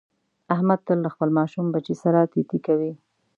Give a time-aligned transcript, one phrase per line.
[0.53, 2.91] احمد تل له خپل ماشوم بچي سره تی تی کوي.